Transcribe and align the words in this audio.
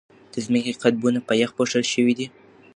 د 0.33 0.35
ځمکې 0.45 0.77
قطبونه 0.81 1.19
په 1.27 1.33
یخ 1.41 1.49
پوښل 1.57 1.83
شوي 1.93 2.13
دي. 2.19 2.27